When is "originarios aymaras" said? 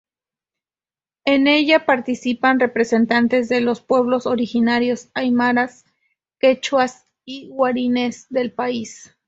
4.25-5.85